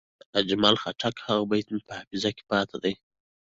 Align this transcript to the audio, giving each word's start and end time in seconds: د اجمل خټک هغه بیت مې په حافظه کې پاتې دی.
د 0.03 0.03
اجمل 0.39 0.75
خټک 0.81 1.15
هغه 1.25 1.43
بیت 1.49 1.67
مې 1.73 1.81
په 1.87 1.93
حافظه 1.97 2.29
کې 2.35 2.43
پاتې 2.51 2.77
دی. 2.83 2.93